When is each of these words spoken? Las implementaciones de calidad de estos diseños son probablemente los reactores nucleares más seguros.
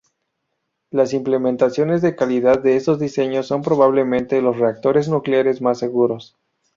Las 0.89 1.13
implementaciones 1.13 2.01
de 2.01 2.15
calidad 2.15 2.59
de 2.59 2.75
estos 2.75 2.97
diseños 2.99 3.45
son 3.45 3.61
probablemente 3.61 4.41
los 4.41 4.57
reactores 4.57 5.07
nucleares 5.07 5.61
más 5.61 5.77
seguros. 5.77 6.35